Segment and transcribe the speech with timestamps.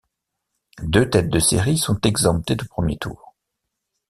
[0.81, 3.35] Deux têtes de série sont exemptées de premier tour.